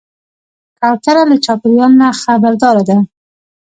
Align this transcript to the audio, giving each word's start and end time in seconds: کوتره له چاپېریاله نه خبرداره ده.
کوتره 0.79 1.23
له 1.29 1.35
چاپېریاله 1.45 1.95
نه 2.01 2.07
خبرداره 2.23 2.83
ده. 2.89 2.97